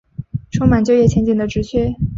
[0.49, 1.93] 充满就业前景的职缺